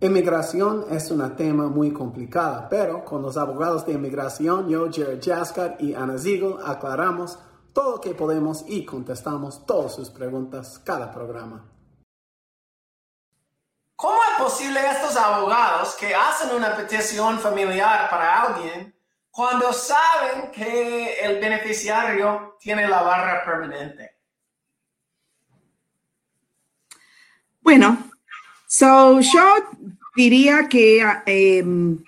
[0.00, 5.76] Inmigración es un tema muy complicado, pero con los abogados de inmigración, yo, Jared Jaskar
[5.80, 7.36] y Ana Ziegel, aclaramos
[7.72, 11.68] todo lo que podemos y contestamos todas sus preguntas cada programa.
[13.96, 18.96] ¿Cómo es posible estos abogados que hacen una petición familiar para alguien
[19.32, 24.16] cuando saben que el beneficiario tiene la barra permanente?
[27.60, 28.08] Bueno,
[28.70, 29.54] So, yo
[30.14, 32.04] diría que em,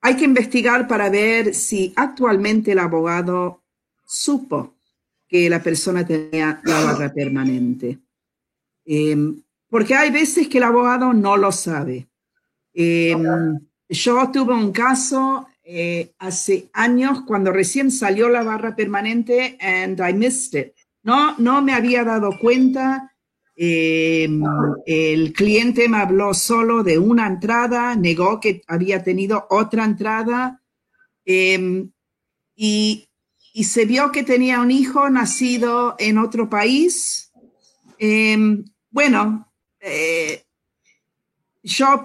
[0.00, 3.62] hay que investigar para ver si actualmente el abogado
[4.04, 4.74] supo
[5.28, 8.00] que la persona tenía la barra permanente.
[8.84, 12.08] Em, porque hay veces que el abogado no lo sabe.
[12.74, 20.00] Em, yo tuve un caso eh, hace años cuando recién salió la barra permanente and
[20.00, 20.74] I missed it.
[21.04, 23.13] No, no me había dado cuenta
[23.56, 24.28] eh,
[24.86, 30.60] el cliente me habló solo de una entrada, negó que había tenido otra entrada
[31.24, 31.90] em,
[32.56, 33.08] y,
[33.62, 37.30] se vio que tenía un hijo nacido en otro país.
[37.98, 40.42] Em, bueno, eh,
[41.62, 42.02] yo,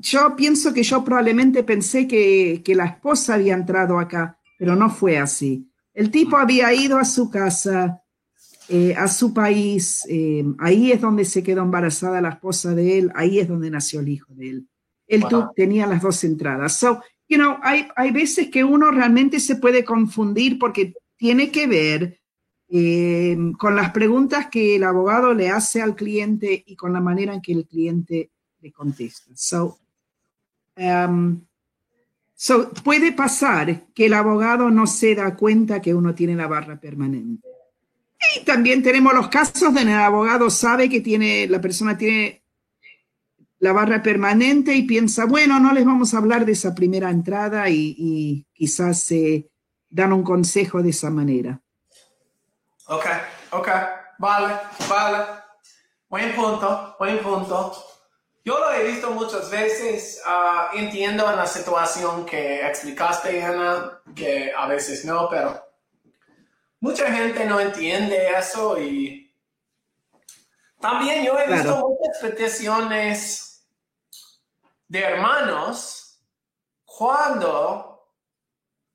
[0.00, 5.18] yo, pienso que yo probablemente pensé que la esposa había entrado acá, pero no fue
[5.18, 5.68] así.
[5.92, 8.01] El tipo había ido a su casa,
[8.74, 13.12] eh, a su país, eh, ahí es donde se quedó embarazada la esposa de él,
[13.14, 14.68] ahí es donde nació el hijo de él.
[15.06, 16.78] Él tenía las dos entradas.
[16.78, 21.66] So, you know, hay, hay veces que uno realmente se puede confundir porque tiene que
[21.66, 22.18] ver
[22.70, 27.34] eh, con las preguntas que el abogado le hace al cliente y con la manera
[27.34, 29.32] en que el cliente le contesta.
[29.34, 29.80] So,
[30.78, 31.42] um,
[32.32, 36.80] so, puede pasar que el abogado no se da cuenta que uno tiene la barra
[36.80, 37.51] permanente.
[38.36, 42.42] Y también tenemos los casos donde el abogado sabe que tiene, la persona tiene
[43.62, 47.68] la barra permanente y piensa, bueno, no les vamos a hablar de esa primera entrada
[47.68, 49.50] y, quizás se
[49.88, 51.60] dan un consejo de esa manera.
[52.86, 53.06] Ok,
[53.50, 53.68] ok,
[54.18, 54.54] vale,
[54.88, 55.24] vale.
[56.08, 57.76] Buen punto, buen punto.
[58.44, 64.52] Yo lo he visto muchas veces, ah, entiendo en la situación que explicaste, Ana, que
[64.56, 65.71] a veces no, pero
[66.82, 69.32] mucha gente no entiende eso y
[70.80, 73.64] también yo he visto muchas peticiones
[74.88, 76.20] de hermanos
[76.84, 78.10] cuando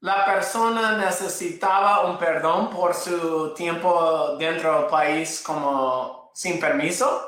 [0.01, 7.21] la persona necesitaba un perdón por su tiempo dentro del país como sin permiso.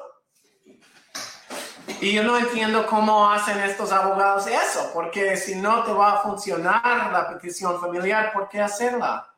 [2.02, 6.22] Y yo no entiendo cómo hacen estos abogados eso, porque si no te va a
[6.22, 9.30] funcionar la petición familiar, ¿por qué hacerla?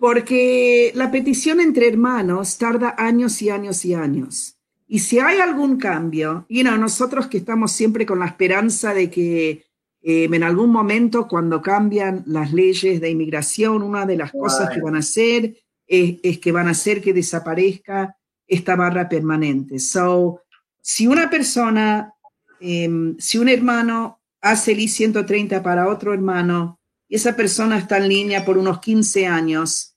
[0.00, 4.56] Porque la petición entre hermanos tarda años y años y años.
[4.88, 9.10] Y si hay algún cambio, y no, nosotros que estamos siempre con la esperanza de
[9.10, 9.66] que
[10.02, 14.80] eh, en algún momento cuando cambian las leyes de inmigración, una de las cosas que
[14.80, 15.54] van a hacer
[15.86, 18.16] es, que van a hacer que desaparezca
[18.46, 19.78] esta barra permanente.
[19.78, 20.40] So,
[20.80, 22.14] si una persona,
[22.58, 26.79] em, si un hermano hace el I-130 para otro hermano,
[27.10, 29.90] y esa persona está en línea por unos 15 años,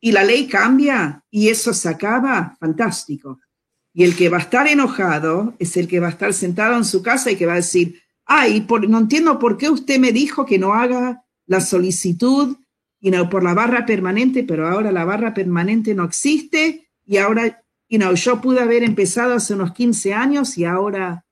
[0.00, 3.40] y la ley cambia y eso se acaba, fantástico.
[3.94, 6.84] Y el que va a estar enojado es el que va a estar sentado en
[6.84, 10.44] su casa y que va a decir, ay, no entiendo por qué usted me dijo
[10.44, 12.56] que no haga la solicitud
[13.00, 17.62] y no por la barra permanente, pero ahora la barra permanente no existe y ahora,
[17.88, 21.24] you know, yo pude haber empezado hace unos 15 años y ahora,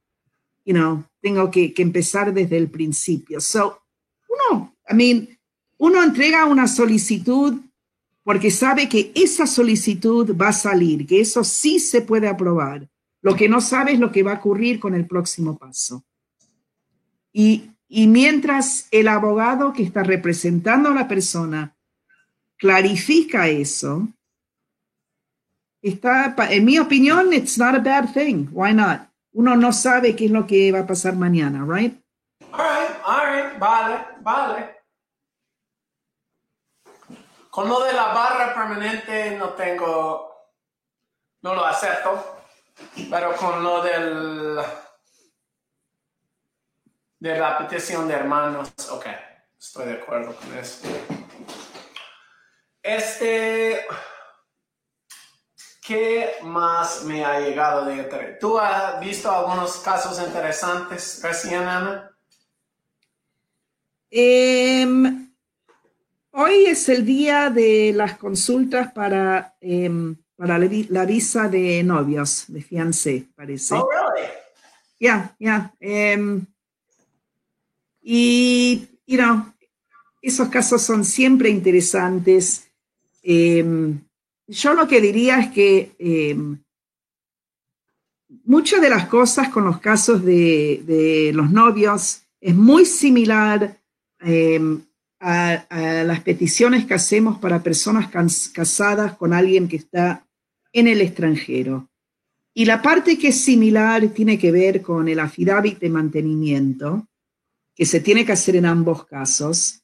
[0.65, 3.41] you know, tengo que, que empezar desde el principio.
[3.41, 3.83] So,
[4.29, 5.39] uno, I mean,
[5.79, 7.61] uno entrega una solicitud
[8.23, 12.89] porque sabe que esa solicitud va a salir, que eso sí se puede aprobar.
[13.23, 16.05] Lo que no sabe es lo que va a ocurrir con el próximo paso.
[17.33, 21.75] Y, mientras el abogado que está representando a la persona
[22.57, 24.09] clarifica eso,
[25.83, 28.49] está, en mi opinión, it's not a bad thing.
[28.53, 29.09] Why not?
[29.33, 31.95] Uno no sabe qué es lo que va a pasar mañana, right?
[32.53, 34.80] All right, all right, vale, vale.
[37.51, 40.51] Con lo de la barra permanente no tengo,
[41.43, 42.45] no lo acepto,
[43.11, 44.61] pero con lo del,
[47.19, 49.07] de la petición de hermanos, ok,
[49.59, 50.87] estoy de acuerdo con eso.
[52.81, 53.85] Este,
[55.83, 58.39] ¿qué más me ha llegado de interés?
[58.39, 62.17] ¿Tú has visto algunos casos interesantes recién, Ana?
[64.09, 64.87] Eh,
[66.33, 72.63] Hoy es el día de las consultas para, em, para la, visa de novios, de
[72.63, 73.75] fiancé, parece.
[73.75, 74.29] Oh, really?
[75.01, 75.75] ya, ya.
[75.81, 76.47] Em,
[78.01, 79.53] y, you know,
[80.23, 82.69] esos casos son siempre interesantes.
[83.25, 84.01] Em,
[84.47, 85.97] yo lo que diría es que
[88.45, 93.81] muchas de las cosas con los casos de, los novios es muy similar
[95.21, 98.11] a, las peticiones que hacemos para personas
[98.53, 100.27] casadas con alguien que está
[100.73, 101.89] en el extranjero.
[102.55, 107.07] Y la parte que es similar tiene que ver con el affidavit de mantenimiento,
[107.75, 109.83] que se tiene que hacer en ambos casos.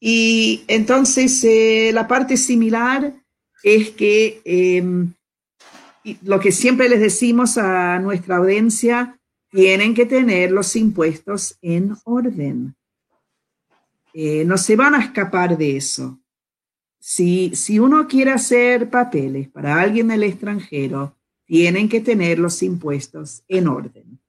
[0.00, 3.14] Y entonces eh, la parte similar
[3.62, 5.12] es que em,
[6.24, 9.18] lo que siempre les decimos a nuestra audiencia,
[9.50, 12.74] tienen que tener los impuestos en orden.
[14.14, 16.20] Eh, no se van a escapar de eso.
[16.98, 23.42] Si, si uno quiere hacer papeles para alguien del extranjero, tienen que tener los impuestos
[23.48, 24.20] en orden.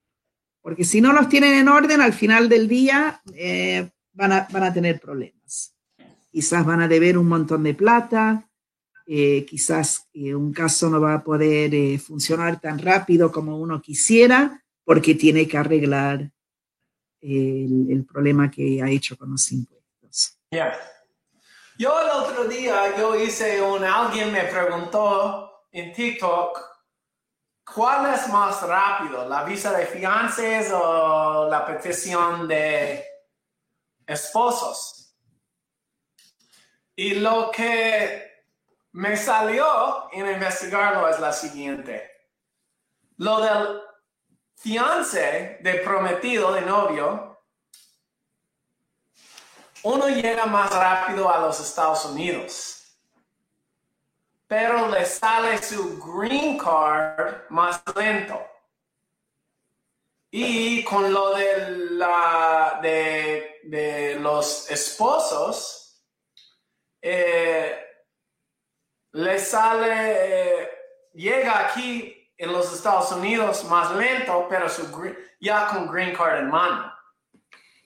[0.62, 4.64] Porque si no los tienen en orden, al final del día eh, van, a, van,
[4.64, 5.76] a, tener problemas.
[6.32, 8.50] Quizás van a deber un montón de plata,
[9.06, 15.16] eh, quizás un caso no va a poder funcionar tan rápido como uno quisiera porque
[15.16, 16.32] tiene que arreglar
[17.24, 20.38] el, el problema que ha hecho con los impuestos.
[20.52, 20.78] Yeah.
[21.78, 26.60] Yo el otro día, yo hice un, alguien me preguntó en TikTok,
[27.74, 33.04] ¿cuál es más rápido, la visa de fiances o la petición de
[34.06, 35.16] esposos?
[36.96, 38.46] Y lo que
[38.92, 42.12] me salió en investigarlo es la siguiente.
[43.18, 43.82] Lo del
[44.64, 47.38] fiance de prometido, de novio,
[49.84, 52.96] uno llega más rápido a los Estados Unidos,
[54.48, 58.42] pero le sale su green card más lento.
[60.32, 66.02] Y con lo de, la, de, los esposos,
[67.02, 67.86] eh,
[69.12, 70.70] le sale, eh,
[71.14, 74.84] llega aquí en los Estados Unidos más lento, pero su,
[75.40, 76.92] ya con green card en mano.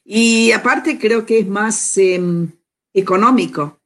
[0.03, 2.49] Y aparte creo que es más em,
[2.93, 3.79] económico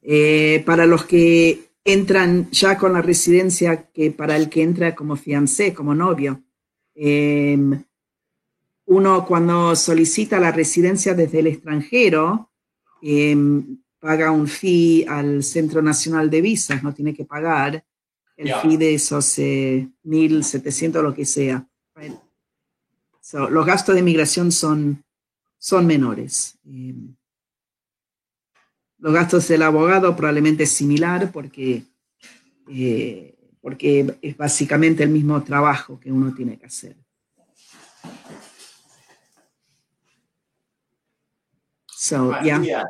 [0.00, 5.16] eh, para los que entran ya con la residencia que para el que entra como
[5.16, 6.42] fiancé, como novio.
[6.94, 7.84] Em,
[8.86, 12.50] uno cuando solicita la residencia desde el extranjero,
[13.02, 17.84] em, paga un fee al Centro Nacional de Visas, no tiene que pagar
[18.36, 21.66] el fee de esos 1.700, eh, lo que sea.
[23.32, 25.04] los gastos de migración son,
[25.58, 26.58] son menores.
[26.64, 27.14] Em,
[28.98, 31.84] los gastos del abogado probablemente es similar porque,
[32.70, 36.96] eh, porque es básicamente el mismo trabajo que uno tiene que hacer.
[41.86, 42.84] So, yeah.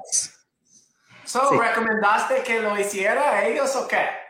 [1.24, 4.23] So, ¿recomendaste que lo hiciera ellos o qué?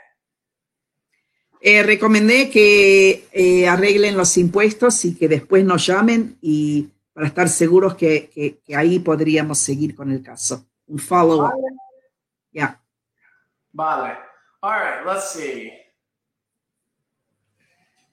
[1.66, 7.48] Eh, recomendé que eh, arreglen los impuestos y que después nos llamen y para estar
[7.48, 10.66] seguros que, ahí podríamos seguir con el caso.
[10.86, 11.52] Un follow-up.
[11.52, 11.62] Vale.
[12.50, 12.82] Yeah.
[13.72, 14.18] Vale.
[14.60, 15.72] All right, let's see.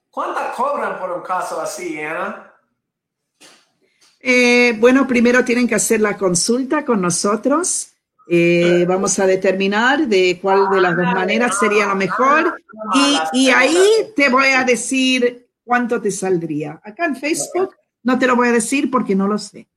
[0.09, 2.53] ¿Cuánto cobran por un caso así, Ana?
[4.22, 7.90] Eh, bueno, primero tienen que hacer la consulta con nosotros
[8.33, 12.63] eh, vamos a determinar de cuál de las dos maneras sería lo mejor
[13.33, 13.77] y, ahí
[14.15, 16.79] te voy a decir cuánto te saldría.
[16.81, 19.67] Acá en Facebook no te lo voy a decir porque no lo sé.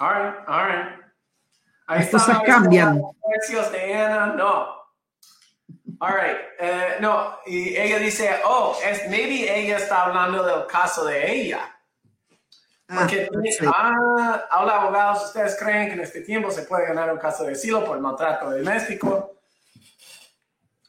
[0.00, 0.98] All right, all right.
[1.88, 3.00] Las cosas cambian.
[3.26, 4.66] Precios de Ana, no.
[6.00, 6.36] All right.
[6.60, 11.74] Eh, no, y ella dice, oh, es, maybe ella está hablando del caso de ella.
[12.90, 13.28] Ah, Porque,
[13.66, 17.52] ah, hola abogados, ¿ustedes creen que en este tiempo se puede ganar un caso de
[17.52, 19.34] asilo por maltrato doméstico?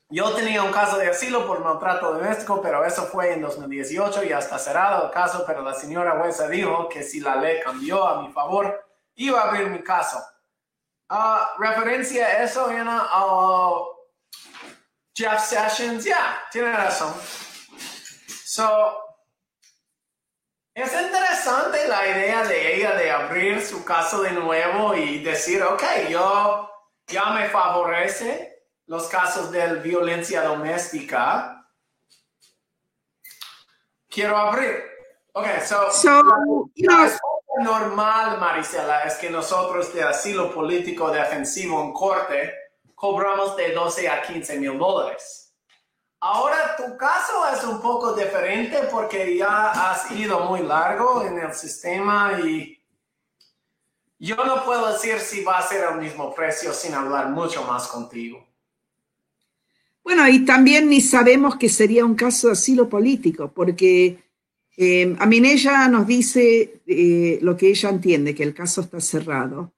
[0.08, 4.32] Yo tenía un caso de asilo por maltrato doméstico, pero eso fue en 2018 y
[4.32, 8.22] hasta cerrado el caso, pero la señora jueza dijo que si la ley cambió a
[8.22, 8.82] mi favor,
[9.16, 10.24] iba a abrir mi caso.
[11.10, 13.72] Uh, referencia a eso, Ana, a
[15.14, 17.14] Jeff Sessions, ya, tiene razón.
[18.46, 19.09] So,
[20.74, 25.84] es interesante la idea de ella de abrir su caso de nuevo y decir, ok,
[26.10, 26.70] yo
[27.08, 31.68] ya me favorece los casos de violencia doméstica.
[34.08, 34.84] Quiero abrir.
[35.34, 35.90] Ok, so,
[36.76, 37.20] la,
[37.62, 42.54] normal, Marisela, es que nosotros de asilo político defensivo en corte
[42.96, 45.49] cobramos de 12 a 15 mil dólares.
[46.22, 51.54] Ahora tu caso es un poco diferente porque ya has ido muy largo en el
[51.54, 52.78] sistema y
[54.20, 57.88] yo no puedo decir si va a ser el mismo precio sin hablar mucho más
[57.88, 58.46] contigo.
[60.04, 64.24] Bueno, y también ni sabemos que sería un caso de asilo político, porque
[64.76, 69.72] eh, Aminella nos dice eh, lo que ella entiende, que el caso está cerrado.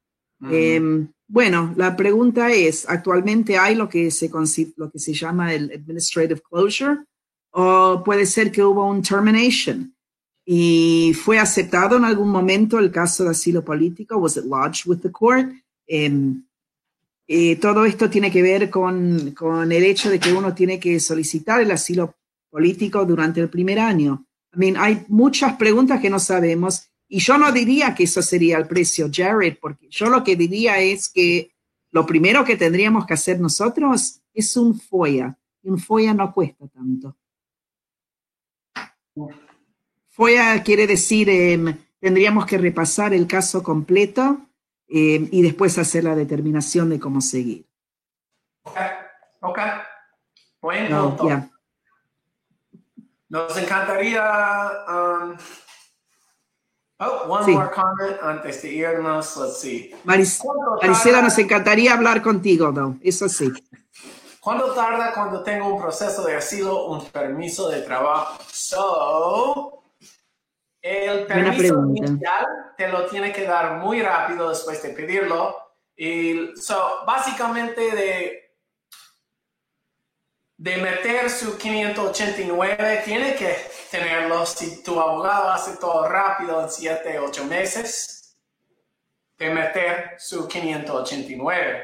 [0.50, 4.30] Eh, bueno, la pregunta es, ¿actualmente hay lo que, se,
[4.76, 7.06] lo que se llama el administrative closure?
[7.52, 9.96] ¿O puede ser que hubo un termination?
[10.46, 14.18] ¿Y fue aceptado en algún momento el caso de asilo político?
[14.18, 15.54] ¿Was it lodged with the court?
[15.88, 16.44] Em,
[17.28, 21.00] eh, todo esto tiene que ver con, con, el hecho de que uno tiene que
[21.00, 22.14] solicitar el asilo
[22.50, 24.26] político durante el primer año.
[24.54, 28.58] I mean, hay muchas preguntas que no sabemos y yo no diría que eso sería
[28.58, 31.54] el precio, Jared, porque yo lo que diría es que
[31.92, 35.38] lo primero que tendríamos que hacer nosotros es un FOIA.
[35.62, 37.18] Y un FOIA no cuesta tanto.
[40.08, 44.48] FOIA quiere decir, eh, tendríamos que repasar el caso completo
[44.88, 47.66] eh, y después hacer la determinación de cómo seguir.
[48.62, 48.78] Ok,
[49.42, 49.60] ok.
[50.62, 51.50] Bueno, no,
[53.28, 54.24] nos encantaría
[54.88, 55.36] um,
[57.04, 59.36] Oh, one more comment antes de irnos.
[59.36, 59.92] Let's see.
[60.04, 63.00] Marisela, nos encantaría hablar contigo, ¿no?
[63.02, 63.52] Eso sí.
[64.40, 68.38] ¿Cuánto tarda cuando tengo un proceso de asilo, un permiso de trabajo?
[68.52, 69.84] So,
[70.80, 72.46] el permiso inicial
[72.78, 75.56] te lo tiene que dar muy rápido después de pedirlo.
[75.96, 78.42] Y so, básicamente de
[80.62, 83.58] de meter su 589, tiene que
[83.92, 84.46] tenerlo.
[84.46, 88.38] Si tu abogado hace todo rápido en 7, 8 meses,
[89.38, 91.84] de meter su 589.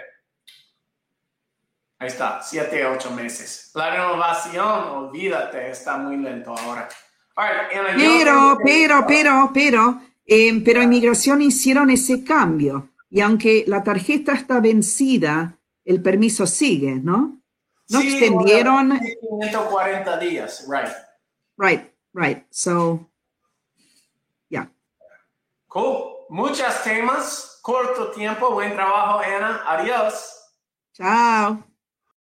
[1.99, 3.71] Ahí está, 7, 8 meses.
[3.73, 6.87] La renovación, olvídate, está muy lento ahora.
[7.35, 12.89] pero, pero, pero, pero, eh, pero inmigración hicieron ese cambio.
[13.09, 17.41] Y aunque la tarjeta está vencida, el permiso sigue, ¿no?
[17.89, 18.99] No sí, extendieron.
[18.99, 20.93] 140 días, right.
[21.57, 21.86] Right,
[22.17, 22.45] right.
[22.49, 23.07] So,
[24.49, 24.67] yeah.
[25.69, 26.25] Cool.
[26.29, 29.61] Muchos temas, corto tiempo, buen trabajo, Ana.
[29.65, 30.33] Adiós.
[30.93, 31.63] Chao.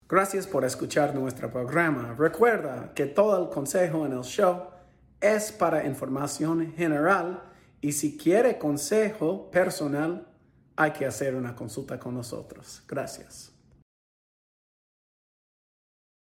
[0.08, 2.14] Gracias por escuchar nuestro programa.
[2.16, 4.68] Recuerda que todo el consejo en el show
[5.20, 7.42] es para información general
[7.82, 10.28] y si quiere consejo personal,
[10.76, 12.84] hay que hacer una consulta con nosotros.
[12.88, 13.55] Gracias.